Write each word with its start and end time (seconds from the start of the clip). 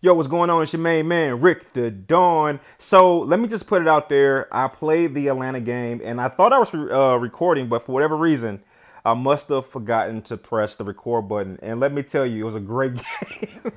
Yo, 0.00 0.14
what's 0.14 0.28
going 0.28 0.48
on? 0.48 0.62
It's 0.62 0.72
your 0.72 0.80
main 0.80 1.08
man, 1.08 1.40
Rick 1.40 1.72
Da 1.72 1.90
Don. 1.90 2.60
So 2.78 3.18
let 3.18 3.40
me 3.40 3.48
just 3.48 3.66
put 3.66 3.82
it 3.82 3.88
out 3.88 4.08
there. 4.08 4.46
I 4.54 4.68
played 4.68 5.12
the 5.12 5.26
Atlanta 5.26 5.60
game 5.60 6.00
and 6.04 6.20
I 6.20 6.28
thought 6.28 6.52
I 6.52 6.60
was 6.60 6.72
uh, 6.72 7.18
recording, 7.18 7.68
but 7.68 7.82
for 7.82 7.90
whatever 7.90 8.16
reason, 8.16 8.62
I 9.04 9.14
must 9.14 9.48
have 9.48 9.66
forgotten 9.66 10.22
to 10.22 10.36
press 10.36 10.76
the 10.76 10.84
record 10.84 11.28
button. 11.28 11.58
And 11.62 11.80
let 11.80 11.92
me 11.92 12.04
tell 12.04 12.24
you, 12.24 12.42
it 12.42 12.46
was 12.46 12.54
a 12.54 12.60
great 12.60 12.92
game. 13.40 13.72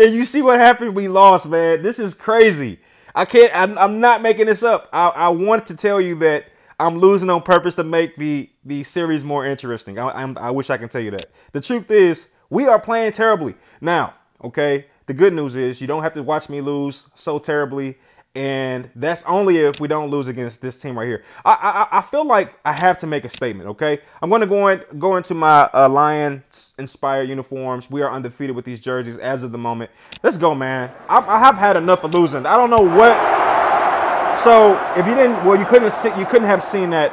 and 0.00 0.12
you 0.12 0.24
see 0.24 0.42
what 0.42 0.58
happened? 0.58 0.96
We 0.96 1.06
lost, 1.06 1.46
man. 1.46 1.80
This 1.82 2.00
is 2.00 2.12
crazy. 2.12 2.80
I 3.14 3.24
can't, 3.24 3.54
I'm, 3.54 3.78
I'm 3.78 4.00
not 4.00 4.20
making 4.20 4.46
this 4.46 4.64
up. 4.64 4.88
I, 4.92 5.10
I 5.10 5.28
want 5.28 5.66
to 5.66 5.76
tell 5.76 6.00
you 6.00 6.16
that 6.16 6.46
I'm 6.80 6.98
losing 6.98 7.30
on 7.30 7.40
purpose 7.40 7.76
to 7.76 7.84
make 7.84 8.16
the, 8.16 8.50
the 8.64 8.82
series 8.82 9.22
more 9.22 9.46
interesting. 9.46 9.96
I, 10.00 10.08
I'm, 10.08 10.36
I 10.38 10.50
wish 10.50 10.70
I 10.70 10.76
can 10.76 10.88
tell 10.88 11.02
you 11.02 11.12
that. 11.12 11.26
The 11.52 11.60
truth 11.60 11.88
is, 11.88 12.30
we 12.50 12.66
are 12.66 12.80
playing 12.80 13.12
terribly. 13.12 13.54
Now, 13.80 14.14
okay? 14.42 14.86
The 15.06 15.14
good 15.14 15.32
news 15.32 15.56
is 15.56 15.80
you 15.80 15.86
don't 15.86 16.02
have 16.02 16.12
to 16.14 16.22
watch 16.22 16.48
me 16.48 16.60
lose 16.60 17.04
so 17.14 17.38
terribly, 17.38 17.98
and 18.34 18.88
that's 18.94 19.22
only 19.24 19.58
if 19.58 19.80
we 19.80 19.88
don't 19.88 20.10
lose 20.10 20.28
against 20.28 20.60
this 20.60 20.78
team 20.78 20.98
right 20.98 21.06
here. 21.06 21.24
I 21.44 21.88
I, 21.92 21.98
I 21.98 22.02
feel 22.02 22.24
like 22.24 22.54
I 22.64 22.72
have 22.80 22.98
to 22.98 23.06
make 23.06 23.24
a 23.24 23.28
statement. 23.28 23.68
Okay, 23.70 24.00
I'm 24.22 24.30
going 24.30 24.40
to 24.40 24.46
go 24.46 24.68
in, 24.68 24.82
go 24.98 25.16
into 25.16 25.34
my 25.34 25.68
uh, 25.74 25.88
Lions 25.88 26.74
inspired 26.78 27.28
uniforms. 27.28 27.90
We 27.90 28.02
are 28.02 28.10
undefeated 28.10 28.54
with 28.56 28.64
these 28.64 28.80
jerseys 28.80 29.18
as 29.18 29.42
of 29.42 29.52
the 29.52 29.58
moment. 29.58 29.90
Let's 30.22 30.38
go, 30.38 30.54
man. 30.54 30.90
I, 31.08 31.18
I 31.18 31.38
have 31.40 31.56
had 31.56 31.76
enough 31.76 32.04
of 32.04 32.14
losing. 32.14 32.46
I 32.46 32.56
don't 32.56 32.70
know 32.70 32.84
what. 32.96 33.18
So 34.42 34.80
if 34.96 35.06
you 35.06 35.14
didn't, 35.14 35.44
well, 35.44 35.56
you 35.56 35.64
couldn't 35.64 35.92
see, 35.92 36.08
you 36.18 36.26
couldn't 36.26 36.48
have 36.48 36.64
seen 36.64 36.90
that 36.90 37.12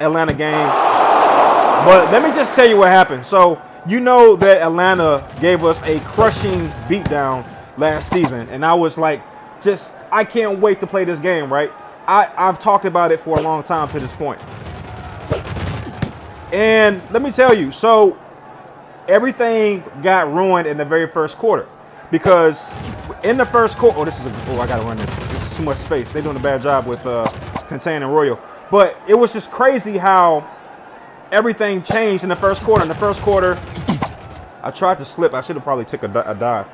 Atlanta 0.00 0.34
game. 0.34 0.68
But 1.84 2.10
let 2.10 2.22
me 2.22 2.34
just 2.34 2.54
tell 2.54 2.68
you 2.68 2.76
what 2.76 2.88
happened. 2.88 3.24
So 3.24 3.62
you 3.88 4.00
know 4.00 4.36
that 4.36 4.60
Atlanta 4.60 5.26
gave 5.40 5.64
us 5.64 5.82
a 5.82 5.98
crushing 6.00 6.68
beatdown 6.88 7.44
last 7.78 8.10
season, 8.10 8.48
and 8.50 8.64
I 8.64 8.74
was 8.74 8.98
like, 8.98 9.22
just 9.62 9.94
I 10.12 10.24
can't 10.24 10.60
wait 10.60 10.80
to 10.80 10.86
play 10.86 11.04
this 11.04 11.18
game, 11.18 11.52
right? 11.52 11.72
I, 12.06 12.30
I've 12.36 12.60
talked 12.60 12.84
about 12.84 13.12
it 13.12 13.20
for 13.20 13.38
a 13.38 13.42
long 13.42 13.62
time 13.62 13.88
to 13.88 14.00
this 14.00 14.14
point. 14.14 14.40
And 16.52 17.02
let 17.10 17.22
me 17.22 17.30
tell 17.30 17.54
you, 17.54 17.70
so 17.70 18.18
everything 19.08 19.82
got 20.02 20.32
ruined 20.32 20.66
in 20.66 20.76
the 20.76 20.84
very 20.84 21.06
first 21.06 21.36
quarter. 21.36 21.66
Because 22.10 22.72
in 23.22 23.36
the 23.36 23.44
first 23.44 23.76
quarter, 23.76 23.98
oh, 23.98 24.04
this 24.04 24.18
is 24.18 24.26
a, 24.26 24.50
oh, 24.50 24.60
I 24.60 24.66
gotta 24.66 24.84
run 24.84 24.96
this. 24.96 25.14
This 25.30 25.50
is 25.50 25.56
too 25.58 25.64
much 25.64 25.78
space. 25.78 26.10
They're 26.12 26.22
doing 26.22 26.36
a 26.36 26.40
bad 26.40 26.62
job 26.62 26.86
with 26.86 27.04
uh, 27.06 27.26
containing 27.68 28.08
Royal. 28.08 28.40
But 28.70 28.98
it 29.06 29.14
was 29.14 29.32
just 29.32 29.50
crazy 29.50 29.98
how 29.98 30.48
everything 31.30 31.82
changed 31.82 32.22
in 32.22 32.30
the 32.30 32.36
first 32.36 32.62
quarter. 32.62 32.82
In 32.82 32.88
the 32.88 32.94
first 32.94 33.20
quarter, 33.20 33.58
I 34.62 34.70
tried 34.70 34.98
to 34.98 35.04
slip. 35.04 35.34
I 35.34 35.40
should 35.40 35.56
have 35.56 35.64
probably 35.64 35.84
took 35.84 36.02
a, 36.02 36.22
a 36.26 36.34
dive. 36.34 36.66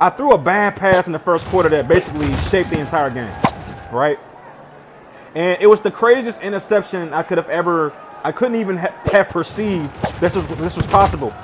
I 0.00 0.10
threw 0.10 0.32
a 0.32 0.38
bad 0.38 0.76
pass 0.76 1.06
in 1.06 1.12
the 1.12 1.18
first 1.18 1.44
quarter 1.46 1.68
that 1.68 1.86
basically 1.86 2.32
shaped 2.48 2.70
the 2.70 2.78
entire 2.78 3.10
game, 3.10 3.32
right? 3.92 4.18
And 5.34 5.60
it 5.60 5.66
was 5.66 5.82
the 5.82 5.90
craziest 5.90 6.42
interception 6.42 7.12
I 7.12 7.22
could 7.22 7.38
have 7.38 7.48
ever. 7.48 7.92
I 8.24 8.32
couldn't 8.32 8.56
even 8.56 8.78
ha- 8.78 8.94
have 9.12 9.28
perceived 9.28 9.90
this 10.20 10.34
was 10.34 10.46
this 10.58 10.76
was 10.76 10.86
possible. 10.86 11.34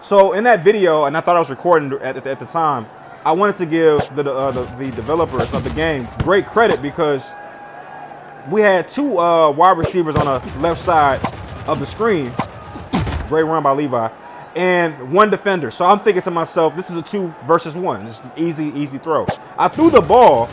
So 0.00 0.32
in 0.32 0.44
that 0.44 0.62
video, 0.62 1.04
and 1.04 1.16
I 1.16 1.20
thought 1.20 1.36
I 1.36 1.40
was 1.40 1.50
recording 1.50 1.92
at, 1.94 2.16
at, 2.16 2.26
at 2.26 2.38
the 2.38 2.46
time, 2.46 2.86
I 3.24 3.32
wanted 3.32 3.56
to 3.56 3.66
give 3.66 3.98
the, 4.16 4.32
uh, 4.32 4.50
the 4.52 4.62
the 4.76 4.90
developers 4.92 5.52
of 5.52 5.64
the 5.64 5.70
game 5.70 6.08
great 6.22 6.46
credit 6.46 6.80
because 6.80 7.30
we 8.50 8.60
had 8.60 8.88
two 8.88 9.18
uh, 9.18 9.50
wide 9.50 9.76
receivers 9.76 10.16
on 10.16 10.26
the 10.26 10.58
left 10.60 10.80
side 10.80 11.20
of 11.66 11.80
the 11.80 11.86
screen. 11.86 12.32
Great 13.28 13.42
run 13.42 13.62
by 13.62 13.72
Levi. 13.72 14.08
And 14.58 15.12
one 15.12 15.30
defender. 15.30 15.70
So 15.70 15.84
I'm 15.84 16.00
thinking 16.00 16.22
to 16.22 16.32
myself, 16.32 16.74
this 16.74 16.90
is 16.90 16.96
a 16.96 17.02
two 17.02 17.32
versus 17.46 17.76
one. 17.76 18.08
It's 18.08 18.20
an 18.24 18.32
easy, 18.36 18.72
easy 18.74 18.98
throw. 18.98 19.24
I 19.56 19.68
threw 19.68 19.88
the 19.88 20.00
ball, 20.00 20.48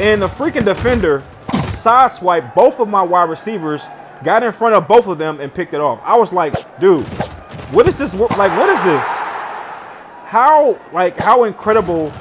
and 0.00 0.20
the 0.20 0.26
freaking 0.26 0.64
defender 0.64 1.22
sideswiped 1.52 2.56
both 2.56 2.80
of 2.80 2.88
my 2.88 3.02
wide 3.04 3.30
receivers, 3.30 3.86
got 4.24 4.42
in 4.42 4.52
front 4.52 4.74
of 4.74 4.88
both 4.88 5.06
of 5.06 5.18
them, 5.18 5.38
and 5.38 5.54
picked 5.54 5.74
it 5.74 5.80
off. 5.80 6.00
I 6.02 6.16
was 6.16 6.32
like, 6.32 6.80
dude, 6.80 7.06
what 7.72 7.86
is 7.86 7.94
this? 7.94 8.14
Like, 8.14 8.50
what 8.58 8.68
is 8.68 8.82
this? 8.82 9.04
How, 10.24 10.76
like, 10.92 11.16
how 11.16 11.44
incredible 11.44 12.12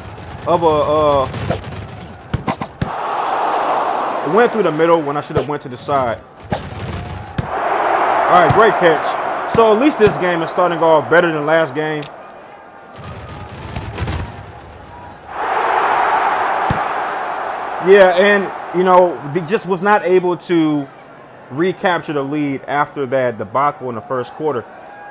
of 0.45 0.61
a 0.61 0.67
uh, 0.67 1.27
went 4.31 4.51
through 4.51 4.61
the 4.63 4.71
middle 4.71 5.01
when 5.01 5.17
I 5.17 5.21
should 5.21 5.37
have 5.37 5.47
went 5.49 5.63
to 5.63 5.69
the 5.69 5.77
side. 5.77 6.21
All 8.29 8.41
right, 8.41 8.53
great 8.53 8.73
catch. 8.73 9.24
So 9.55 9.73
at 9.73 9.81
least 9.81 9.99
this 9.99 10.17
game 10.17 10.41
is 10.41 10.51
starting 10.51 10.79
off 10.79 11.09
better 11.09 11.31
than 11.31 11.45
last 11.45 11.73
game. 11.73 12.03
Yeah, 17.89 18.17
and 18.17 18.77
you 18.77 18.83
know, 18.83 19.17
they 19.33 19.39
just 19.47 19.65
was 19.65 19.81
not 19.81 20.03
able 20.03 20.35
to 20.35 20.85
recapture 21.51 22.11
the 22.11 22.21
lead 22.21 22.63
after 22.63 23.05
that 23.05 23.37
debacle 23.37 23.87
in 23.87 23.95
the 23.95 24.01
first 24.01 24.33
quarter. 24.33 24.65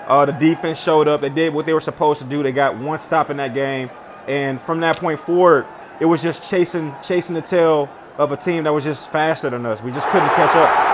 Uh, 0.06 0.27
the 0.27 0.32
defense 0.32 0.78
showed 0.78 1.09
up. 1.09 1.22
They 1.22 1.31
did 1.31 1.55
what 1.55 1.65
they 1.65 1.72
were 1.72 1.81
supposed 1.81 2.21
to 2.21 2.26
do. 2.26 2.43
They 2.43 2.53
got 2.53 2.76
one 2.76 2.99
stop 2.99 3.31
in 3.31 3.38
that 3.38 3.55
game, 3.55 3.88
and 4.28 4.61
from 4.61 4.81
that 4.81 4.99
point 4.99 5.21
forward, 5.21 5.66
it 6.00 6.05
was 6.05 6.21
just 6.21 6.47
chasing, 6.50 6.94
chasing 7.03 7.34
the 7.34 7.41
tail 7.41 7.88
of 8.19 8.31
a 8.31 8.37
team 8.37 8.65
that 8.65 8.75
was 8.75 8.84
just 8.84 9.09
faster 9.09 9.49
than 9.49 9.65
us. 9.65 9.81
We 9.81 9.91
just 9.91 10.06
couldn't 10.09 10.28
catch 10.31 10.55
up. 10.55 10.94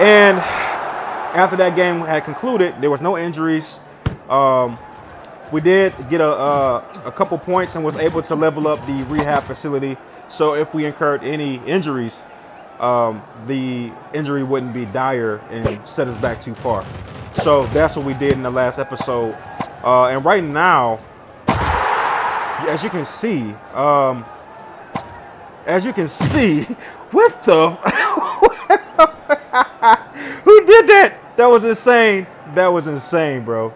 And 0.00 0.38
after 0.38 1.56
that 1.56 1.76
game 1.76 2.00
had 2.00 2.24
concluded, 2.24 2.74
there 2.80 2.90
was 2.90 3.00
no 3.00 3.16
injuries. 3.18 3.80
Um, 4.28 4.78
we 5.52 5.60
did 5.60 5.94
get 6.08 6.20
a, 6.20 6.28
a, 6.28 7.02
a 7.06 7.12
couple 7.12 7.38
points 7.38 7.74
and 7.74 7.84
was 7.84 7.96
able 7.96 8.22
to 8.22 8.34
level 8.34 8.68
up 8.68 8.84
the 8.86 9.04
rehab 9.04 9.44
facility. 9.44 9.96
So 10.28 10.54
if 10.54 10.74
we 10.74 10.86
incurred 10.86 11.22
any 11.22 11.56
injuries, 11.66 12.22
um, 12.80 13.22
the 13.46 13.92
injury 14.14 14.42
wouldn't 14.42 14.72
be 14.72 14.86
dire 14.86 15.36
and 15.50 15.86
set 15.86 16.08
us 16.08 16.20
back 16.20 16.40
too 16.40 16.54
far. 16.54 16.84
So 17.42 17.66
that's 17.66 17.96
what 17.96 18.04
we 18.04 18.14
did 18.14 18.32
in 18.32 18.42
the 18.42 18.50
last 18.50 18.78
episode. 18.78 19.36
Uh, 19.84 20.06
and 20.06 20.24
right 20.24 20.42
now, 20.42 21.00
as 21.48 22.82
you 22.82 22.90
can 22.90 23.04
see, 23.04 23.52
um, 23.74 24.24
as 25.66 25.84
you 25.84 25.92
can 25.92 26.08
see, 26.08 26.62
what 27.10 27.42
the? 27.42 27.78
Did 30.82 30.90
that? 30.90 31.36
That 31.36 31.46
was 31.46 31.62
insane. 31.62 32.26
That 32.54 32.66
was 32.68 32.88
insane, 32.88 33.44
bro. 33.44 33.72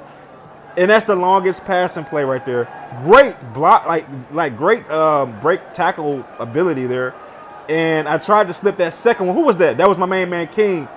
And 0.76 0.90
that's 0.90 1.06
the 1.06 1.14
longest 1.14 1.64
passing 1.64 2.04
play 2.04 2.24
right 2.24 2.44
there. 2.44 2.68
Great 3.04 3.36
block, 3.54 3.86
like 3.86 4.06
like 4.32 4.56
great 4.56 4.88
uh, 4.90 5.26
break 5.40 5.72
tackle 5.72 6.26
ability 6.40 6.86
there. 6.86 7.14
And 7.68 8.08
I 8.08 8.18
tried 8.18 8.48
to 8.48 8.54
slip 8.54 8.76
that 8.78 8.92
second 8.92 9.28
one. 9.28 9.36
Who 9.36 9.42
was 9.42 9.56
that? 9.58 9.76
That 9.76 9.88
was 9.88 9.98
my 9.98 10.06
main 10.06 10.28
man 10.28 10.48
King. 10.48 10.88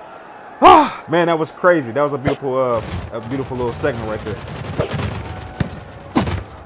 Oh, 0.60 1.04
man, 1.08 1.28
that 1.28 1.38
was 1.38 1.52
crazy. 1.52 1.92
That 1.92 2.02
was 2.02 2.12
a 2.12 2.18
beautiful, 2.18 2.58
uh, 2.58 2.82
a 3.12 3.20
beautiful 3.28 3.56
little 3.56 3.72
segment 3.74 4.08
right 4.08 4.20
there. 4.24 4.36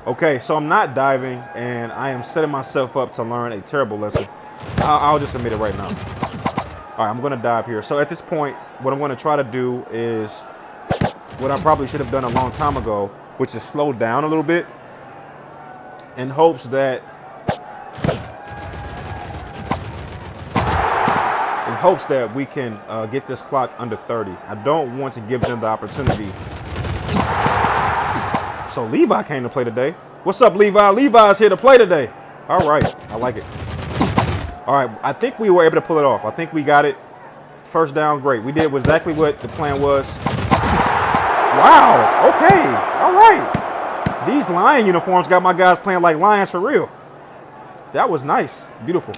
Okay, 0.06 0.38
so 0.38 0.56
I'm 0.56 0.68
not 0.68 0.94
diving, 0.94 1.38
and 1.54 1.92
I 1.92 2.10
am 2.10 2.24
setting 2.24 2.50
myself 2.50 2.96
up 2.96 3.12
to 3.14 3.22
learn 3.22 3.52
a 3.52 3.60
terrible 3.60 3.98
lesson. 3.98 4.26
I'll, 4.78 4.98
I'll 4.98 5.18
just 5.18 5.34
admit 5.34 5.52
it 5.52 5.56
right 5.56 5.76
now. 5.76 5.88
All 6.96 7.04
right, 7.04 7.10
I'm 7.10 7.20
gonna 7.20 7.36
dive 7.36 7.66
here. 7.66 7.82
So 7.82 7.98
at 7.98 8.08
this 8.08 8.22
point, 8.22 8.56
what 8.80 8.92
I'm 8.92 9.00
gonna 9.00 9.16
try 9.16 9.36
to 9.36 9.44
do 9.44 9.84
is 9.90 10.32
what 11.38 11.50
I 11.50 11.58
probably 11.60 11.86
should 11.86 12.00
have 12.00 12.10
done 12.10 12.24
a 12.24 12.28
long 12.28 12.52
time 12.52 12.76
ago, 12.76 13.08
which 13.36 13.54
is 13.54 13.62
slow 13.62 13.92
down 13.92 14.24
a 14.24 14.28
little 14.28 14.44
bit 14.44 14.66
in 16.16 16.30
hopes 16.30 16.64
that 16.64 17.02
in 21.66 21.74
hopes 21.74 22.06
that 22.06 22.32
we 22.34 22.46
can 22.46 22.74
uh, 22.88 23.06
get 23.06 23.26
this 23.26 23.42
clock 23.42 23.72
under 23.78 23.96
30. 23.96 24.30
I 24.46 24.54
don't 24.54 24.98
want 24.98 25.14
to 25.14 25.20
give 25.20 25.40
them 25.40 25.60
the 25.60 25.66
opportunity 25.66 26.30
so 28.74 28.84
Levi 28.86 29.22
came 29.22 29.44
to 29.44 29.48
play 29.48 29.62
today. 29.62 29.92
What's 30.24 30.40
up, 30.40 30.56
Levi? 30.56 30.90
Levi's 30.90 31.38
here 31.38 31.48
to 31.48 31.56
play 31.56 31.78
today. 31.78 32.10
All 32.48 32.68
right, 32.68 32.84
I 33.10 33.16
like 33.16 33.36
it. 33.36 33.44
All 34.66 34.74
right, 34.74 34.98
I 35.02 35.12
think 35.12 35.38
we 35.38 35.50
were 35.50 35.64
able 35.64 35.74
to 35.74 35.82
pull 35.82 35.98
it 35.98 36.04
off. 36.04 36.24
I 36.24 36.30
think 36.30 36.52
we 36.52 36.62
got 36.62 36.84
it. 36.84 36.96
First 37.70 37.94
down, 37.94 38.20
great. 38.20 38.42
We 38.42 38.52
did 38.52 38.72
exactly 38.72 39.12
what 39.12 39.40
the 39.40 39.48
plan 39.48 39.82
was. 39.82 40.06
Wow. 41.54 42.32
Okay. 42.34 42.60
All 43.00 43.12
right. 43.12 44.24
These 44.26 44.48
lion 44.48 44.86
uniforms 44.86 45.28
got 45.28 45.42
my 45.42 45.52
guys 45.52 45.78
playing 45.78 46.00
like 46.00 46.16
lions 46.16 46.50
for 46.50 46.60
real. 46.60 46.90
That 47.92 48.08
was 48.08 48.24
nice. 48.24 48.66
Beautiful. 48.84 49.14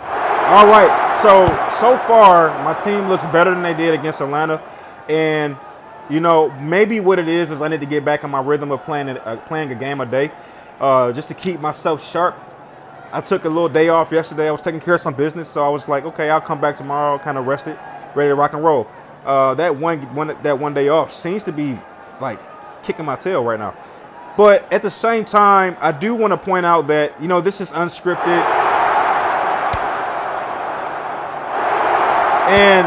All 0.00 0.66
right. 0.66 1.18
So 1.22 1.46
so 1.80 1.98
far, 2.06 2.62
my 2.62 2.74
team 2.74 3.08
looks 3.08 3.24
better 3.26 3.50
than 3.50 3.62
they 3.62 3.74
did 3.74 3.94
against 3.94 4.20
Atlanta, 4.20 4.62
and 5.08 5.56
you 6.08 6.20
know, 6.20 6.50
maybe 6.60 7.00
what 7.00 7.18
it 7.18 7.28
is 7.28 7.50
is 7.50 7.60
I 7.60 7.68
need 7.68 7.80
to 7.80 7.86
get 7.86 8.04
back 8.04 8.22
in 8.22 8.30
my 8.30 8.40
rhythm 8.40 8.70
of 8.70 8.82
playing 8.84 9.08
uh, 9.08 9.42
playing 9.48 9.72
a 9.72 9.74
game 9.74 10.00
a 10.00 10.06
day, 10.06 10.30
uh, 10.80 11.12
just 11.12 11.28
to 11.28 11.34
keep 11.34 11.60
myself 11.60 12.06
sharp. 12.08 12.36
I 13.12 13.20
took 13.20 13.44
a 13.44 13.48
little 13.48 13.68
day 13.68 13.88
off 13.88 14.12
yesterday. 14.12 14.48
I 14.48 14.50
was 14.50 14.62
taking 14.62 14.80
care 14.80 14.94
of 14.94 15.00
some 15.00 15.14
business, 15.14 15.48
so 15.48 15.64
I 15.64 15.68
was 15.68 15.88
like, 15.88 16.04
okay, 16.04 16.28
I'll 16.28 16.40
come 16.40 16.60
back 16.60 16.76
tomorrow, 16.76 17.18
kind 17.18 17.38
of 17.38 17.46
rested, 17.46 17.78
ready 18.14 18.30
to 18.30 18.34
rock 18.34 18.52
and 18.52 18.62
roll. 18.64 18.86
uh, 19.26 19.54
that 19.54 19.76
one, 19.76 20.00
one 20.14 20.36
that 20.42 20.58
one 20.58 20.72
day 20.72 20.88
off 20.88 21.12
seems 21.12 21.44
to 21.44 21.52
be 21.52 21.78
like 22.20 22.38
kicking 22.84 23.04
my 23.04 23.16
tail 23.16 23.42
right 23.44 23.58
now. 23.58 23.74
But 24.36 24.72
at 24.72 24.82
the 24.82 24.90
same 24.90 25.24
time, 25.24 25.76
I 25.80 25.92
do 25.92 26.14
want 26.14 26.32
to 26.32 26.36
point 26.36 26.64
out 26.64 26.86
that 26.88 27.20
you 27.20 27.26
know 27.26 27.40
this 27.40 27.60
is 27.60 27.70
unscripted, 27.72 28.44
and 32.48 32.86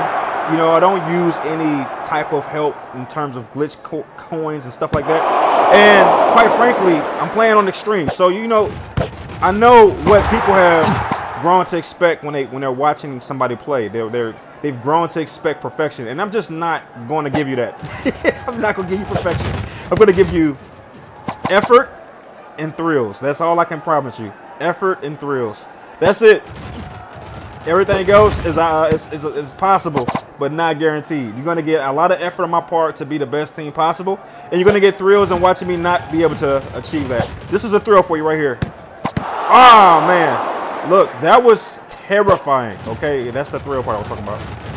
you 0.51 0.57
know 0.57 0.71
I 0.71 0.79
don't 0.79 1.03
use 1.11 1.37
any 1.39 1.83
type 2.09 2.33
of 2.33 2.43
help 2.45 2.75
in 2.95 3.05
terms 3.05 3.35
of 3.35 3.51
glitch 3.53 3.81
co- 3.83 4.05
coins 4.17 4.65
and 4.65 4.73
stuff 4.73 4.93
like 4.93 5.05
that. 5.05 5.21
And 5.73 6.33
quite 6.33 6.51
frankly, 6.57 6.95
I'm 7.21 7.29
playing 7.29 7.53
on 7.53 7.67
extreme, 7.67 8.09
so 8.09 8.29
you 8.29 8.47
know 8.47 8.65
I 9.41 9.51
know 9.51 9.91
what 10.03 10.23
people 10.23 10.55
have 10.55 11.41
grown 11.41 11.65
to 11.67 11.77
expect 11.77 12.23
when 12.23 12.33
they 12.33 12.45
when 12.45 12.61
they're 12.61 12.71
watching 12.71 13.21
somebody 13.21 13.55
play. 13.55 13.87
They're 13.87 14.09
they're 14.09 14.35
they've 14.63 14.81
grown 14.81 15.07
to 15.09 15.21
expect 15.21 15.61
perfection, 15.61 16.07
and 16.07 16.19
I'm 16.19 16.31
just 16.31 16.49
not 16.49 17.07
going 17.07 17.25
to 17.25 17.31
give 17.31 17.47
you 17.47 17.55
that. 17.57 18.43
I'm 18.47 18.59
not 18.59 18.75
going 18.75 18.87
to 18.89 18.97
give 18.97 19.07
you 19.07 19.15
perfection. 19.15 19.47
I'm 19.91 19.97
going 19.97 20.07
to 20.07 20.13
give 20.13 20.33
you 20.33 20.57
effort 21.49 21.89
and 22.57 22.75
thrills. 22.75 23.19
That's 23.19 23.39
all 23.39 23.59
I 23.59 23.65
can 23.65 23.81
promise 23.81 24.19
you. 24.19 24.33
Effort 24.59 25.03
and 25.03 25.19
thrills. 25.19 25.67
That's 25.99 26.21
it. 26.21 26.43
Everything 27.65 28.09
else 28.09 28.45
is, 28.45 28.57
uh, 28.57 28.89
is, 28.91 29.11
is, 29.13 29.23
is 29.23 29.53
possible, 29.53 30.07
but 30.39 30.51
not 30.51 30.79
guaranteed. 30.79 31.35
You're 31.35 31.43
going 31.43 31.57
to 31.57 31.63
get 31.63 31.85
a 31.85 31.91
lot 31.91 32.11
of 32.11 32.21
effort 32.21 32.43
on 32.43 32.49
my 32.49 32.61
part 32.61 32.95
to 32.95 33.05
be 33.05 33.17
the 33.17 33.25
best 33.25 33.55
team 33.55 33.71
possible, 33.71 34.19
and 34.45 34.53
you're 34.53 34.63
going 34.63 34.73
to 34.73 34.79
get 34.79 34.97
thrills 34.97 35.31
in 35.31 35.41
watching 35.41 35.67
me 35.67 35.75
not 35.75 36.11
be 36.11 36.23
able 36.23 36.35
to 36.35 36.77
achieve 36.77 37.09
that. 37.09 37.29
This 37.49 37.63
is 37.63 37.73
a 37.73 37.79
thrill 37.79 38.01
for 38.01 38.17
you 38.17 38.25
right 38.25 38.39
here. 38.39 38.57
Oh, 39.17 40.03
man. 40.07 40.89
Look, 40.89 41.11
that 41.21 41.43
was 41.43 41.81
terrifying. 41.89 42.79
Okay, 42.87 43.29
that's 43.29 43.51
the 43.51 43.59
thrill 43.59 43.83
part 43.83 43.97
I 43.97 43.99
was 43.99 44.07
talking 44.07 44.23
about. 44.23 44.69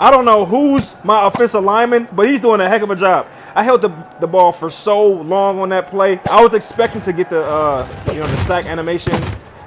I 0.00 0.10
don't 0.10 0.24
know 0.24 0.44
who's 0.44 0.96
my 1.04 1.28
offensive 1.28 1.62
lineman, 1.62 2.08
but 2.10 2.28
he's 2.28 2.40
doing 2.40 2.60
a 2.60 2.68
heck 2.68 2.82
of 2.82 2.90
a 2.90 2.96
job. 2.96 3.28
I 3.54 3.62
held 3.62 3.82
the, 3.82 3.92
the 4.20 4.26
ball 4.26 4.50
for 4.50 4.68
so 4.68 5.06
long 5.06 5.60
on 5.60 5.68
that 5.68 5.88
play. 5.88 6.18
I 6.28 6.42
was 6.42 6.54
expecting 6.54 7.00
to 7.02 7.12
get 7.12 7.30
the 7.30 7.42
uh, 7.42 7.86
you 8.08 8.18
know 8.18 8.26
the 8.26 8.36
sack 8.38 8.66
animation 8.66 9.14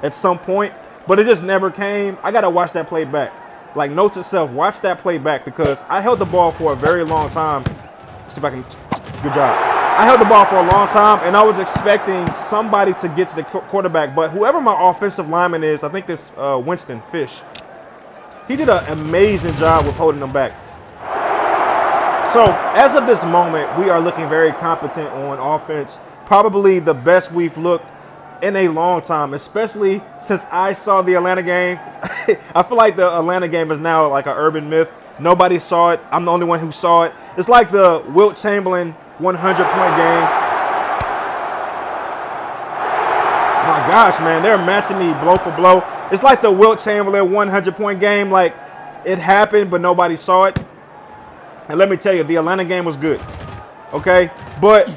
at 0.02 0.14
some 0.14 0.38
point, 0.38 0.74
but 1.06 1.18
it 1.18 1.24
just 1.24 1.42
never 1.42 1.70
came. 1.70 2.18
I 2.22 2.32
gotta 2.32 2.50
watch 2.50 2.72
that 2.72 2.86
play 2.86 3.04
back. 3.04 3.32
Like 3.76 3.90
note 3.90 4.14
to 4.14 4.24
self, 4.24 4.50
watch 4.52 4.80
that 4.80 5.00
play 5.00 5.18
back 5.18 5.44
because 5.44 5.82
I 5.90 6.00
held 6.00 6.18
the 6.18 6.24
ball 6.24 6.50
for 6.50 6.72
a 6.72 6.76
very 6.76 7.04
long 7.04 7.28
time. 7.28 7.62
Let's 7.62 8.34
see 8.34 8.40
if 8.40 8.44
I 8.44 8.48
can. 8.48 8.62
Good 9.22 9.34
job. 9.34 9.54
I 9.98 10.06
held 10.06 10.18
the 10.18 10.24
ball 10.24 10.46
for 10.46 10.56
a 10.56 10.66
long 10.72 10.88
time, 10.88 11.20
and 11.26 11.36
I 11.36 11.44
was 11.44 11.58
expecting 11.58 12.26
somebody 12.32 12.94
to 12.94 13.08
get 13.10 13.28
to 13.28 13.36
the 13.36 13.42
quarterback. 13.42 14.14
But 14.14 14.30
whoever 14.30 14.62
my 14.62 14.74
offensive 14.90 15.28
lineman 15.28 15.62
is, 15.62 15.84
I 15.84 15.90
think 15.90 16.06
this 16.06 16.32
uh, 16.38 16.58
Winston 16.64 17.02
Fish, 17.12 17.40
he 18.48 18.56
did 18.56 18.70
an 18.70 18.82
amazing 18.98 19.54
job 19.56 19.84
with 19.84 19.94
holding 19.96 20.20
them 20.20 20.32
back. 20.32 20.52
So, 22.32 22.44
as 22.74 22.94
of 22.94 23.06
this 23.06 23.22
moment, 23.24 23.78
we 23.78 23.90
are 23.90 24.00
looking 24.00 24.26
very 24.26 24.52
competent 24.52 25.08
on 25.08 25.38
offense. 25.38 25.98
Probably 26.24 26.78
the 26.78 26.94
best 26.94 27.30
we've 27.30 27.58
looked 27.58 27.84
in 28.42 28.56
a 28.56 28.68
long 28.68 29.02
time, 29.02 29.34
especially 29.34 30.02
since 30.18 30.46
I 30.50 30.72
saw 30.72 31.02
the 31.02 31.14
Atlanta 31.14 31.42
game. 31.42 31.78
I 32.54 32.62
feel 32.62 32.76
like 32.76 32.96
the 32.96 33.10
Atlanta 33.10 33.48
game 33.48 33.70
is 33.70 33.78
now 33.78 34.08
like 34.08 34.26
an 34.26 34.34
urban 34.36 34.68
myth. 34.68 34.90
Nobody 35.18 35.58
saw 35.58 35.90
it. 35.90 36.00
I'm 36.10 36.24
the 36.24 36.32
only 36.32 36.46
one 36.46 36.60
who 36.60 36.70
saw 36.70 37.04
it. 37.04 37.12
It's 37.36 37.48
like 37.48 37.70
the 37.70 38.04
Wilt 38.08 38.36
Chamberlain 38.36 38.92
100 39.18 39.64
point 39.64 39.96
game. 39.96 40.22
My 43.66 43.90
gosh, 43.90 44.20
man, 44.20 44.42
they're 44.42 44.58
matching 44.58 44.98
me 44.98 45.12
blow 45.14 45.36
for 45.36 45.54
blow. 45.56 45.82
It's 46.12 46.22
like 46.22 46.42
the 46.42 46.52
Wilt 46.52 46.80
Chamberlain 46.80 47.32
100 47.32 47.76
point 47.76 48.00
game. 48.00 48.30
Like 48.30 48.54
it 49.04 49.18
happened, 49.18 49.70
but 49.70 49.80
nobody 49.80 50.16
saw 50.16 50.44
it. 50.44 50.58
And 51.68 51.78
let 51.78 51.88
me 51.88 51.96
tell 51.96 52.14
you, 52.14 52.24
the 52.24 52.36
Atlanta 52.36 52.64
game 52.64 52.84
was 52.84 52.96
good. 52.96 53.20
Okay? 53.92 54.30
But 54.60 54.88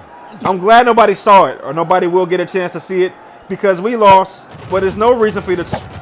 I'm 0.41 0.57
glad 0.57 0.85
nobody 0.85 1.15
saw 1.15 1.45
it 1.45 1.59
or 1.63 1.73
nobody 1.73 2.07
will 2.07 2.25
get 2.25 2.39
a 2.39 2.45
chance 2.45 2.73
to 2.73 2.79
see 2.79 3.03
it 3.03 3.13
because 3.47 3.81
we 3.81 3.95
lost. 3.95 4.47
But 4.69 4.81
there's 4.81 4.97
no 4.97 5.17
reason 5.17 5.41
for 5.41 5.51
you 5.51 5.57
to 5.57 5.98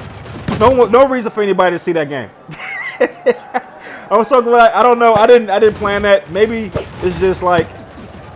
no 0.58 0.86
no 0.86 1.08
reason 1.08 1.30
for 1.30 1.42
anybody 1.42 1.74
to 1.74 1.78
see 1.78 1.92
that 1.92 2.08
game. 2.08 2.30
I'm 4.10 4.24
so 4.24 4.40
glad. 4.40 4.72
I 4.72 4.82
don't 4.82 4.98
know. 4.98 5.14
I 5.14 5.26
didn't 5.26 5.50
I 5.50 5.58
didn't 5.58 5.76
plan 5.76 6.02
that. 6.02 6.30
Maybe 6.30 6.70
it's 7.02 7.20
just 7.20 7.42
like, 7.42 7.68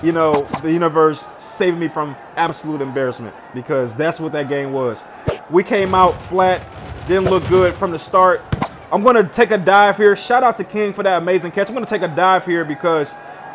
you 0.02 0.12
know, 0.12 0.42
the 0.62 0.70
universe 0.70 1.26
saved 1.38 1.78
me 1.78 1.88
from 1.88 2.16
absolute 2.36 2.80
embarrassment 2.80 3.34
because 3.54 3.94
that's 3.94 4.20
what 4.20 4.32
that 4.32 4.48
game 4.48 4.72
was. 4.72 5.02
We 5.50 5.64
came 5.64 5.94
out 5.94 6.20
flat, 6.22 6.64
didn't 7.06 7.30
look 7.30 7.46
good 7.48 7.74
from 7.74 7.90
the 7.90 7.98
start. 7.98 8.42
I'm 8.90 9.02
to 9.04 9.24
take 9.24 9.50
a 9.50 9.58
dive 9.58 9.96
here. 9.96 10.14
Shout 10.14 10.42
out 10.42 10.58
to 10.58 10.64
King 10.64 10.92
for 10.92 11.02
that 11.02 11.22
amazing 11.22 11.52
catch. 11.52 11.70
I'm 11.70 11.76
to 11.76 11.86
take 11.86 12.02
a 12.02 12.14
dive 12.14 12.44
here 12.44 12.64
because 12.64 13.12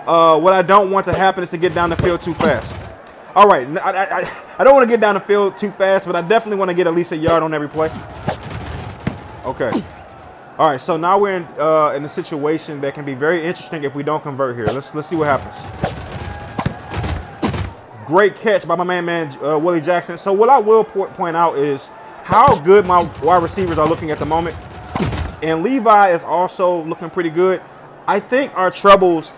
uh, 0.07 0.39
what 0.39 0.53
I 0.53 0.63
don't 0.63 0.89
want 0.89 1.05
to 1.05 1.13
happen 1.13 1.43
is 1.43 1.51
to 1.51 1.57
get 1.57 1.75
down 1.75 1.91
the 1.91 1.95
field 1.97 2.21
too 2.21 2.33
fast. 2.33 2.75
All 3.35 3.47
right, 3.47 3.67
I, 3.77 4.21
I, 4.21 4.43
I 4.57 4.63
don't 4.63 4.73
want 4.73 4.85
to 4.85 4.89
get 4.89 4.99
down 4.99 5.13
the 5.13 5.21
field 5.21 5.55
too 5.55 5.69
fast, 5.69 6.07
but 6.07 6.15
I 6.15 6.21
definitely 6.21 6.57
want 6.57 6.69
to 6.69 6.73
get 6.75 6.87
at 6.87 6.95
least 6.95 7.11
a 7.11 7.17
yard 7.17 7.43
on 7.43 7.53
every 7.53 7.69
play. 7.69 7.91
Okay. 9.47 9.71
All 10.59 10.67
right, 10.67 10.81
so 10.81 10.97
now 10.97 11.17
we're 11.17 11.37
in 11.37 11.43
uh, 11.57 11.93
in 11.95 12.03
a 12.03 12.09
situation 12.09 12.81
that 12.81 12.93
can 12.93 13.05
be 13.05 13.13
very 13.13 13.45
interesting 13.45 13.85
if 13.85 13.95
we 13.95 14.03
don't 14.03 14.21
convert 14.21 14.57
here. 14.57 14.65
Let's 14.65 14.93
let's 14.93 15.07
see 15.07 15.15
what 15.15 15.27
happens. 15.27 15.55
Great 18.05 18.35
catch 18.35 18.67
by 18.67 18.75
my 18.75 18.83
man, 18.83 19.05
man 19.05 19.41
uh, 19.41 19.57
Willie 19.57 19.79
Jackson. 19.79 20.17
So 20.17 20.33
what 20.33 20.49
I 20.49 20.59
will 20.59 20.83
point 20.83 21.37
out 21.37 21.57
is 21.57 21.87
how 22.25 22.59
good 22.59 22.85
my 22.85 23.09
wide 23.23 23.41
receivers 23.41 23.77
are 23.77 23.87
looking 23.87 24.11
at 24.11 24.19
the 24.19 24.25
moment. 24.25 24.57
And 25.41 25.63
Levi 25.63 26.11
is 26.11 26.23
also 26.23 26.83
looking 26.83 27.09
pretty 27.09 27.29
good. 27.29 27.61
I 28.05 28.19
think 28.19 28.53
our 28.57 28.69
troubles 28.69 29.31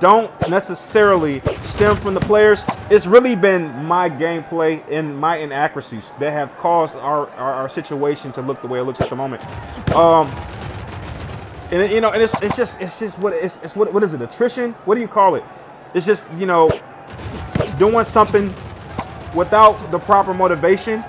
don't 0.00 0.32
necessarily 0.48 1.40
stem 1.62 1.96
from 1.96 2.14
the 2.14 2.20
players. 2.20 2.64
It's 2.90 3.06
really 3.06 3.36
been 3.36 3.84
my 3.84 4.08
gameplay 4.08 4.82
and 4.90 5.18
my 5.18 5.36
inaccuracies 5.36 6.12
that 6.18 6.32
have 6.32 6.56
caused 6.58 6.94
our, 6.96 7.28
our, 7.30 7.54
our 7.54 7.68
situation 7.68 8.32
to 8.32 8.42
look 8.42 8.62
the 8.62 8.68
way 8.68 8.80
it 8.80 8.84
looks 8.84 9.00
at 9.00 9.10
the 9.10 9.16
moment. 9.16 9.42
Um, 9.94 10.26
and 11.70 11.90
you 11.92 12.00
know, 12.00 12.10
and 12.10 12.22
it's, 12.22 12.34
it's 12.42 12.56
just 12.56 12.80
it's 12.80 12.98
just 12.98 13.18
what 13.18 13.32
it's, 13.32 13.62
it's 13.62 13.76
what 13.76 13.92
what 13.92 14.02
is 14.02 14.14
it? 14.14 14.20
Attrition? 14.20 14.72
What 14.84 14.96
do 14.96 15.00
you 15.00 15.08
call 15.08 15.36
it? 15.36 15.44
It's 15.94 16.06
just 16.06 16.24
you 16.32 16.46
know 16.46 16.70
doing 17.78 18.04
something 18.04 18.52
without 19.34 19.90
the 19.90 19.98
proper 19.98 20.34
motivation 20.34 21.04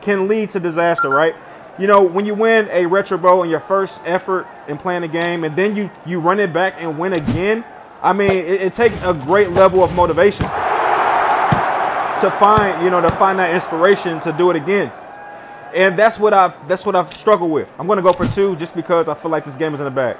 can 0.00 0.28
lead 0.28 0.50
to 0.50 0.60
disaster, 0.60 1.08
right? 1.08 1.34
You 1.78 1.86
know, 1.86 2.02
when 2.02 2.26
you 2.26 2.34
win 2.34 2.68
a 2.70 2.86
retro 2.86 3.18
bowl 3.18 3.42
in 3.42 3.50
your 3.50 3.60
first 3.60 4.02
effort 4.04 4.46
in 4.66 4.78
playing 4.78 5.04
a 5.04 5.08
game, 5.08 5.44
and 5.44 5.54
then 5.56 5.76
you 5.76 5.90
you 6.04 6.20
run 6.20 6.40
it 6.40 6.52
back 6.52 6.74
and 6.78 6.98
win 6.98 7.12
again, 7.12 7.64
I 8.02 8.12
mean, 8.12 8.30
it, 8.30 8.62
it 8.62 8.74
takes 8.74 8.96
a 9.02 9.14
great 9.14 9.50
level 9.50 9.82
of 9.82 9.94
motivation 9.94 10.46
to 12.20 12.30
find, 12.40 12.82
you 12.82 12.90
know, 12.90 13.00
to 13.00 13.10
find 13.12 13.38
that 13.38 13.54
inspiration 13.54 14.20
to 14.20 14.32
do 14.32 14.50
it 14.50 14.56
again. 14.56 14.92
And 15.74 15.96
that's 15.98 16.18
what 16.18 16.34
I've 16.34 16.66
that's 16.66 16.84
what 16.84 16.96
I've 16.96 17.12
struggled 17.14 17.50
with. 17.50 17.70
I'm 17.78 17.86
gonna 17.86 18.02
go 18.02 18.12
for 18.12 18.26
two 18.26 18.56
just 18.56 18.74
because 18.74 19.08
I 19.08 19.14
feel 19.14 19.30
like 19.30 19.44
this 19.44 19.54
game 19.54 19.74
is 19.74 19.80
in 19.80 19.84
the 19.84 19.90
bag. 19.90 20.16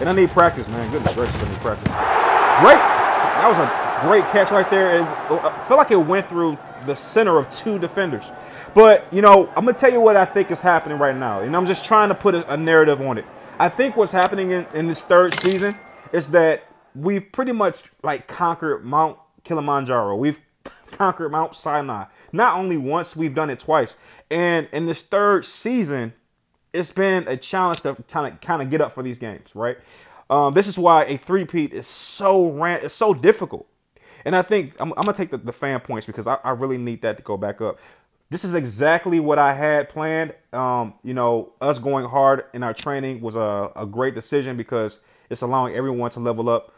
And 0.00 0.08
I 0.08 0.12
need 0.12 0.30
practice, 0.30 0.68
man. 0.68 0.90
Goodness 0.90 1.14
gracious, 1.14 1.42
I 1.42 1.48
need 1.48 1.60
practice. 1.60 1.88
Great. 1.88 2.78
That 2.78 3.48
was 3.48 3.58
a 3.58 4.06
great 4.06 4.24
catch 4.32 4.50
right 4.50 4.68
there. 4.68 4.98
And 4.98 5.06
I 5.06 5.64
feel 5.68 5.76
like 5.76 5.90
it 5.90 5.96
went 5.96 6.28
through 6.28 6.58
the 6.86 6.96
center 6.96 7.38
of 7.38 7.48
two 7.50 7.78
defenders. 7.78 8.30
But, 8.74 9.06
you 9.12 9.22
know, 9.22 9.48
I'm 9.56 9.64
going 9.64 9.74
to 9.74 9.80
tell 9.80 9.92
you 9.92 10.00
what 10.00 10.16
I 10.16 10.24
think 10.24 10.50
is 10.50 10.60
happening 10.60 10.98
right 10.98 11.16
now. 11.16 11.40
And 11.40 11.56
I'm 11.56 11.66
just 11.66 11.84
trying 11.84 12.08
to 12.08 12.14
put 12.14 12.34
a, 12.34 12.52
a 12.52 12.56
narrative 12.56 13.00
on 13.00 13.18
it. 13.18 13.24
I 13.58 13.68
think 13.68 13.96
what's 13.96 14.12
happening 14.12 14.50
in, 14.50 14.66
in 14.74 14.88
this 14.88 15.02
third 15.02 15.34
season 15.34 15.76
is 16.12 16.30
that 16.30 16.64
we've 16.94 17.30
pretty 17.32 17.52
much 17.52 17.90
like 18.02 18.26
conquered 18.26 18.84
Mount 18.84 19.18
Kilimanjaro. 19.44 20.16
We've 20.16 20.40
conquered 20.90 21.30
Mount 21.30 21.54
Sinai. 21.54 22.06
Not 22.32 22.56
only 22.56 22.76
once, 22.78 23.14
we've 23.14 23.34
done 23.34 23.50
it 23.50 23.60
twice. 23.60 23.96
And 24.30 24.68
in 24.72 24.86
this 24.86 25.02
third 25.02 25.44
season, 25.44 26.14
it's 26.72 26.90
been 26.90 27.28
a 27.28 27.36
challenge 27.36 27.80
to 27.82 27.94
kind 28.08 28.32
of 28.32 28.40
kind 28.40 28.62
of 28.62 28.70
get 28.70 28.80
up 28.80 28.92
for 28.92 29.02
these 29.02 29.18
games, 29.18 29.50
right? 29.54 29.76
Um, 30.30 30.54
this 30.54 30.66
is 30.66 30.78
why 30.78 31.04
a 31.04 31.18
three-peat 31.18 31.74
is 31.74 31.86
so 31.86 32.50
ran 32.50 32.80
it's 32.82 32.94
so 32.94 33.12
difficult. 33.12 33.66
And 34.24 34.36
I 34.36 34.42
think 34.42 34.74
I'm, 34.80 34.92
I'm 34.92 35.04
gonna 35.04 35.16
take 35.16 35.30
the, 35.30 35.38
the 35.38 35.52
fan 35.52 35.80
points 35.80 36.06
because 36.06 36.26
I, 36.26 36.38
I 36.44 36.50
really 36.50 36.78
need 36.78 37.02
that 37.02 37.16
to 37.16 37.22
go 37.22 37.36
back 37.36 37.60
up 37.60 37.78
this 38.32 38.44
is 38.44 38.54
exactly 38.54 39.20
what 39.20 39.38
I 39.38 39.52
had 39.52 39.90
planned. 39.90 40.32
Um, 40.54 40.94
you 41.04 41.12
know, 41.12 41.52
us 41.60 41.78
going 41.78 42.06
hard 42.06 42.46
in 42.54 42.62
our 42.62 42.72
training 42.72 43.20
was 43.20 43.36
a, 43.36 43.70
a 43.76 43.84
great 43.84 44.14
decision 44.14 44.56
because 44.56 45.00
it's 45.28 45.42
allowing 45.42 45.74
everyone 45.74 46.10
to 46.12 46.20
level 46.20 46.48
up. 46.48 46.74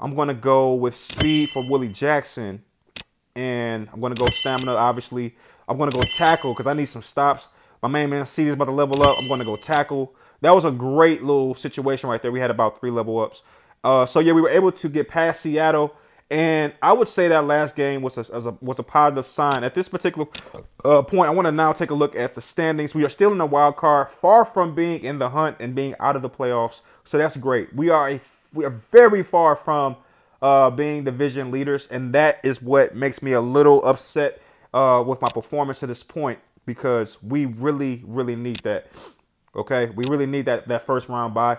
I'm 0.00 0.16
to 0.16 0.34
go 0.34 0.74
with 0.74 0.96
speed 0.96 1.50
for 1.50 1.62
Willie 1.70 1.92
Jackson, 1.92 2.60
and 3.36 3.88
I'm 3.92 4.00
to 4.00 4.14
go 4.14 4.26
stamina, 4.26 4.74
obviously. 4.74 5.36
I'm 5.68 5.78
to 5.78 5.96
go 5.96 6.02
tackle 6.02 6.52
because 6.52 6.66
I 6.66 6.74
need 6.74 6.86
some 6.86 7.02
stops. 7.02 7.46
My 7.82 7.88
main 7.88 8.10
man 8.10 8.26
C 8.26 8.48
is 8.48 8.54
about 8.54 8.64
to 8.64 8.72
level 8.72 9.00
up. 9.04 9.16
I'm 9.20 9.28
to 9.38 9.44
go 9.44 9.54
tackle. 9.54 10.12
That 10.40 10.56
was 10.56 10.64
a 10.64 10.72
great 10.72 11.22
little 11.22 11.54
situation 11.54 12.10
right 12.10 12.20
there. 12.20 12.32
We 12.32 12.40
had 12.40 12.50
about 12.50 12.80
three 12.80 12.90
level 12.90 13.20
ups. 13.20 13.42
Uh, 13.84 14.06
so, 14.06 14.18
yeah, 14.18 14.32
we 14.32 14.40
were 14.40 14.50
able 14.50 14.72
to 14.72 14.88
get 14.88 15.08
past 15.08 15.42
Seattle 15.42 15.94
And 16.28 16.72
I 16.82 16.92
would 16.92 17.08
say 17.08 17.28
that 17.28 17.46
last 17.46 17.76
game 17.76 18.02
was 18.02 18.18
a, 18.18 18.22
a 18.32 18.56
was 18.60 18.80
a 18.80 18.82
positive 18.82 19.26
sign. 19.26 19.62
At 19.62 19.74
this 19.74 19.88
particular 19.88 20.26
uh, 20.84 21.02
point, 21.02 21.28
I 21.28 21.30
want 21.30 21.46
to 21.46 21.52
now 21.52 21.72
take 21.72 21.90
a 21.90 21.94
look 21.94 22.16
at 22.16 22.34
the 22.34 22.40
standings. 22.40 22.94
We 22.94 23.04
are 23.04 23.08
still 23.08 23.30
in 23.30 23.38
the 23.38 23.46
wild 23.46 23.76
card, 23.76 24.10
far 24.10 24.44
from 24.44 24.74
being 24.74 25.04
in 25.04 25.20
the 25.20 25.30
hunt 25.30 25.58
and 25.60 25.74
being 25.74 25.94
out 26.00 26.16
of 26.16 26.22
the 26.22 26.30
playoffs. 26.30 26.80
So 27.04 27.16
that's 27.16 27.36
great. 27.36 27.74
We 27.74 27.90
are 27.90 28.10
a 28.10 28.20
we 28.52 28.64
are 28.64 28.70
very 28.70 29.22
far 29.22 29.54
from 29.54 29.96
uh, 30.42 30.70
being 30.70 31.04
division 31.04 31.52
leaders, 31.52 31.86
and 31.88 32.12
that 32.14 32.40
is 32.42 32.60
what 32.60 32.96
makes 32.96 33.22
me 33.22 33.32
a 33.32 33.40
little 33.40 33.84
upset 33.84 34.42
uh, 34.74 35.04
with 35.06 35.20
my 35.20 35.28
performance 35.32 35.80
to 35.80 35.86
this 35.86 36.02
point 36.02 36.40
because 36.64 37.22
we 37.22 37.46
really, 37.46 38.02
really 38.04 38.36
need 38.36 38.58
that. 38.60 38.88
Okay, 39.54 39.86
we 39.90 40.04
really 40.08 40.26
need 40.26 40.46
that 40.46 40.68
that 40.68 40.84
first 40.84 41.08
round 41.08 41.34
bye, 41.34 41.58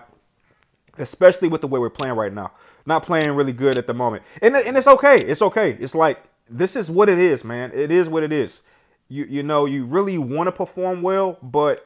especially 0.99 1.47
with 1.47 1.61
the 1.61 1.67
way 1.67 1.79
we're 1.79 1.89
playing 1.89 2.15
right 2.15 2.33
now 2.33 2.51
not 2.87 3.03
playing 3.03 3.29
really 3.31 3.51
good 3.51 3.77
at 3.77 3.85
the 3.85 3.93
moment. 3.93 4.23
And, 4.41 4.55
and 4.55 4.77
it's 4.77 4.87
okay. 4.87 5.15
It's 5.15 5.41
okay. 5.41 5.73
It's 5.73 5.93
like 5.93 6.23
this 6.49 6.75
is 6.75 6.89
what 6.89 7.09
it 7.09 7.19
is, 7.19 7.43
man. 7.43 7.71
It 7.73 7.91
is 7.91 8.09
what 8.09 8.23
it 8.23 8.31
is. 8.31 8.61
You 9.09 9.25
you 9.25 9.43
know, 9.43 9.65
you 9.65 9.85
really 9.85 10.17
want 10.17 10.47
to 10.47 10.51
perform 10.51 11.01
well, 11.01 11.37
but 11.43 11.85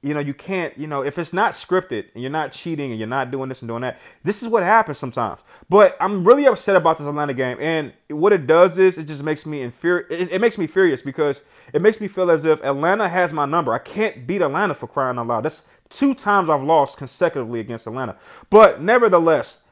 you 0.00 0.14
know, 0.14 0.20
you 0.20 0.32
can't, 0.32 0.76
you 0.78 0.86
know, 0.86 1.02
if 1.02 1.18
it's 1.18 1.32
not 1.32 1.54
scripted 1.54 2.06
and 2.14 2.22
you're 2.22 2.30
not 2.30 2.52
cheating 2.52 2.90
and 2.90 3.00
you're 3.00 3.08
not 3.08 3.32
doing 3.32 3.48
this 3.48 3.62
and 3.62 3.68
doing 3.68 3.82
that, 3.82 3.98
this 4.22 4.42
is 4.42 4.48
what 4.48 4.62
happens 4.62 4.96
sometimes. 4.98 5.40
But 5.68 5.96
I'm 6.00 6.24
really 6.24 6.46
upset 6.46 6.76
about 6.76 6.98
this 6.98 7.06
Atlanta 7.06 7.34
game. 7.34 7.58
And 7.60 7.92
what 8.08 8.32
it 8.32 8.46
does 8.46 8.78
is 8.78 8.96
it 8.96 9.04
just 9.04 9.24
makes 9.24 9.44
me 9.44 9.60
infurious. 9.60 10.06
It, 10.10 10.32
it, 10.32 10.40
makes 10.40 10.56
me 10.56 10.68
furious 10.68 11.02
because 11.02 11.42
it 11.72 11.82
makes 11.82 12.00
me 12.00 12.06
feel 12.06 12.30
as 12.30 12.44
if 12.44 12.62
Atlanta 12.62 13.08
has 13.08 13.32
my 13.32 13.44
number. 13.44 13.72
I 13.72 13.80
can't 13.80 14.24
beat 14.24 14.40
Atlanta 14.40 14.74
for 14.74 14.86
crying 14.86 15.18
out 15.18 15.26
loud. 15.26 15.44
That's 15.44 15.66
two 15.88 16.14
times 16.14 16.48
I've 16.48 16.62
lost 16.62 16.96
consecutively 16.96 17.58
against 17.58 17.88
Atlanta. 17.88 18.16
But 18.50 18.80
nevertheless, 18.80 19.62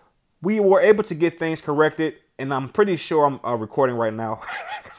we 0.42 0.58
were 0.58 0.80
able 0.80 1.04
to 1.04 1.14
get 1.14 1.38
things 1.38 1.60
corrected, 1.60 2.14
and 2.38 2.52
I'm 2.52 2.68
pretty 2.68 2.96
sure 2.96 3.24
I'm 3.24 3.40
uh, 3.44 3.54
recording 3.54 3.96
right 3.96 4.12
now 4.12 4.42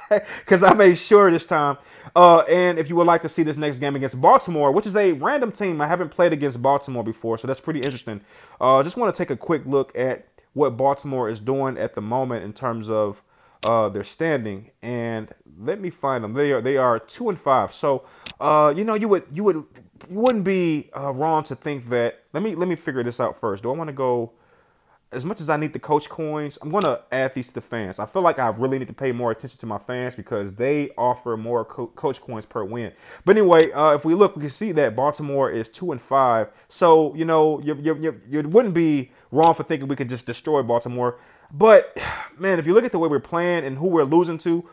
because 0.39 0.63
I 0.63 0.73
made 0.73 0.97
sure 0.97 1.29
this 1.31 1.45
time. 1.45 1.77
Uh, 2.15 2.39
and 2.41 2.79
if 2.79 2.89
you 2.89 2.95
would 2.95 3.07
like 3.07 3.21
to 3.21 3.29
see 3.29 3.43
this 3.43 3.57
next 3.57 3.79
game 3.79 3.95
against 3.95 4.19
Baltimore, 4.19 4.71
which 4.71 4.87
is 4.87 4.95
a 4.95 5.13
random 5.13 5.51
team, 5.51 5.81
I 5.81 5.87
haven't 5.87 6.09
played 6.09 6.33
against 6.33 6.61
Baltimore 6.61 7.03
before, 7.03 7.37
so 7.37 7.47
that's 7.47 7.59
pretty 7.59 7.79
interesting. 7.81 8.21
Uh, 8.59 8.81
just 8.81 8.97
want 8.97 9.13
to 9.13 9.17
take 9.17 9.29
a 9.29 9.37
quick 9.37 9.63
look 9.65 9.95
at 9.95 10.27
what 10.53 10.77
Baltimore 10.77 11.29
is 11.29 11.39
doing 11.39 11.77
at 11.77 11.93
the 11.93 12.01
moment 12.01 12.43
in 12.43 12.53
terms 12.53 12.89
of 12.89 13.21
uh, 13.67 13.89
their 13.89 14.03
standing, 14.03 14.71
and 14.81 15.33
let 15.59 15.79
me 15.79 15.89
find 15.89 16.23
them. 16.23 16.33
They 16.33 16.51
are 16.53 16.61
they 16.61 16.77
are 16.77 16.99
two 16.99 17.29
and 17.29 17.39
five. 17.39 17.73
So, 17.73 18.05
uh, 18.39 18.73
you 18.75 18.83
know, 18.83 18.95
you 18.95 19.07
would 19.09 19.25
you 19.31 19.43
would 19.43 19.55
you 19.55 20.19
wouldn't 20.19 20.43
be 20.43 20.89
uh, 20.95 21.11
wrong 21.11 21.43
to 21.43 21.55
think 21.55 21.89
that. 21.89 22.23
Let 22.33 22.43
me 22.43 22.55
let 22.55 22.67
me 22.67 22.75
figure 22.75 23.03
this 23.03 23.19
out 23.19 23.39
first. 23.39 23.63
Do 23.63 23.71
I 23.71 23.75
want 23.75 23.89
to 23.89 23.93
go? 23.93 24.31
As 25.11 25.23
much 25.23 25.39
as 25.39 25.49
I 25.49 25.55
need 25.55 25.71
the 25.71 25.79
coach 25.79 26.09
coins, 26.09 26.57
I'm 26.61 26.69
gonna 26.69 26.99
add 27.11 27.33
these 27.33 27.47
to 27.47 27.55
the 27.55 27.61
fans. 27.61 27.97
I 27.97 28.05
feel 28.05 28.21
like 28.21 28.39
I 28.39 28.49
really 28.49 28.77
need 28.77 28.89
to 28.89 28.93
pay 28.93 29.13
more 29.13 29.31
attention 29.31 29.57
to 29.59 29.65
my 29.65 29.77
fans 29.77 30.15
because 30.15 30.53
they 30.55 30.89
offer 30.97 31.37
more 31.37 31.63
co- 31.63 31.87
coach 31.87 32.19
coins 32.21 32.45
per 32.45 32.63
win. 32.65 32.91
But 33.23 33.37
anyway, 33.37 33.71
uh, 33.71 33.93
if 33.95 34.03
we 34.03 34.15
look, 34.15 34.35
we 34.35 34.41
can 34.41 34.49
see 34.49 34.73
that 34.73 34.97
Baltimore 34.97 35.49
is 35.49 35.69
two 35.69 35.93
and 35.93 36.01
five. 36.01 36.49
So 36.67 37.15
you 37.15 37.23
know, 37.23 37.61
you, 37.61 37.75
you, 37.81 37.97
you, 37.97 38.21
you 38.29 38.49
wouldn't 38.49 38.73
be 38.73 39.11
wrong 39.31 39.53
for 39.53 39.63
thinking 39.63 39.87
we 39.87 39.95
could 39.95 40.09
just 40.09 40.25
destroy 40.25 40.61
Baltimore. 40.61 41.19
But 41.51 41.97
man, 42.37 42.59
if 42.59 42.67
you 42.67 42.73
look 42.73 42.83
at 42.83 42.91
the 42.91 42.99
way 42.99 43.07
we're 43.07 43.19
playing 43.21 43.65
and 43.65 43.77
who 43.77 43.87
we're 43.87 44.03
losing 44.03 44.37
to, 44.39 44.67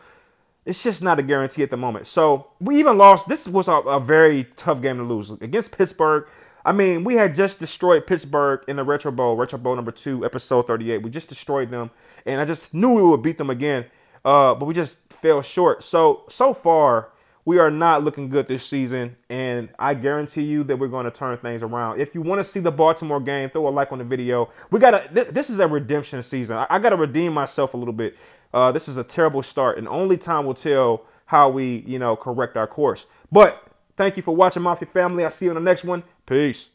it's 0.65 0.83
just 0.83 1.01
not 1.01 1.19
a 1.19 1.23
guarantee 1.23 1.63
at 1.63 1.69
the 1.69 1.77
moment. 1.77 2.07
So 2.07 2.47
we 2.59 2.77
even 2.79 2.97
lost. 2.97 3.29
This 3.29 3.47
was 3.47 3.67
a, 3.67 3.73
a 3.73 3.99
very 3.99 4.45
tough 4.55 4.81
game 4.81 4.97
to 4.97 5.03
lose 5.03 5.31
against 5.31 5.71
Pittsburgh. 5.77 6.27
I 6.65 6.71
mean, 6.71 7.03
we 7.03 7.13
had 7.13 7.35
just 7.35 7.59
destroyed 7.59 8.07
Pittsburgh 8.07 8.61
in 8.67 8.77
the 8.77 8.83
Retro 8.83 9.11
Bowl, 9.11 9.35
Retro 9.35 9.59
Bowl 9.59 9.75
number 9.75 9.91
two, 9.91 10.25
episode 10.25 10.65
38. 10.65 11.03
We 11.03 11.11
just 11.11 11.29
destroyed 11.29 11.69
them, 11.69 11.91
and 12.25 12.41
I 12.41 12.45
just 12.45 12.73
knew 12.73 12.93
we 12.93 13.03
would 13.03 13.21
beat 13.21 13.37
them 13.37 13.51
again, 13.51 13.85
uh, 14.25 14.55
but 14.55 14.65
we 14.65 14.73
just 14.73 15.13
fell 15.13 15.43
short. 15.43 15.83
So, 15.83 16.23
so 16.27 16.55
far, 16.55 17.09
we 17.45 17.59
are 17.59 17.69
not 17.69 18.03
looking 18.03 18.29
good 18.29 18.47
this 18.47 18.65
season, 18.65 19.15
and 19.29 19.69
I 19.77 19.93
guarantee 19.93 20.41
you 20.41 20.63
that 20.63 20.77
we're 20.77 20.87
going 20.87 21.05
to 21.05 21.11
turn 21.11 21.37
things 21.37 21.61
around. 21.61 22.01
If 22.01 22.15
you 22.15 22.23
want 22.23 22.39
to 22.39 22.43
see 22.43 22.59
the 22.59 22.71
Baltimore 22.71 23.19
game, 23.19 23.51
throw 23.51 23.67
a 23.67 23.69
like 23.69 23.91
on 23.91 23.99
the 23.99 24.03
video. 24.03 24.49
We 24.71 24.79
got. 24.79 25.13
Th- 25.13 25.27
this 25.27 25.51
is 25.51 25.59
a 25.59 25.67
redemption 25.67 26.23
season. 26.23 26.57
I, 26.57 26.65
I 26.71 26.79
got 26.79 26.89
to 26.89 26.95
redeem 26.95 27.33
myself 27.33 27.75
a 27.75 27.77
little 27.77 27.93
bit. 27.93 28.17
Uh, 28.51 28.71
this 28.71 28.87
is 28.87 28.97
a 28.97 29.03
terrible 29.03 29.43
start, 29.43 29.77
and 29.77 29.87
only 29.87 30.17
time 30.17 30.47
will 30.47 30.55
tell 30.55 31.03
how 31.27 31.47
we, 31.49 31.83
you 31.85 31.99
know, 31.99 32.15
correct 32.15 32.57
our 32.57 32.65
course. 32.65 33.05
But 33.31 33.67
thank 33.97 34.17
you 34.17 34.23
for 34.23 34.35
watching, 34.35 34.63
Mafia 34.63 34.87
family. 34.87 35.23
I'll 35.23 35.29
see 35.29 35.45
you 35.45 35.51
on 35.51 35.55
the 35.55 35.61
next 35.61 35.83
one. 35.83 36.01
Peace. 36.25 36.74